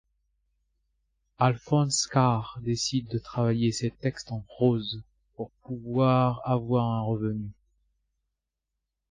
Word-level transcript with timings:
Alphonse 1.37 2.07
Karr 2.07 2.57
décide 2.63 3.07
de 3.09 3.19
travailler 3.19 3.71
ses 3.71 3.91
textes 3.91 4.31
en 4.31 4.39
prose, 4.39 5.03
pour 5.35 5.51
pouvoir 5.61 6.41
avoir 6.43 6.85
un 6.89 7.01
revenu. 7.03 7.51